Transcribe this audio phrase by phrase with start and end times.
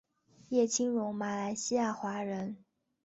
[0.49, 2.57] 叶清荣马来西亚华人。